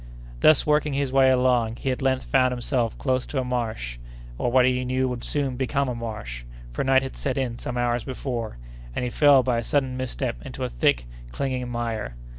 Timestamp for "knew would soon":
4.83-5.57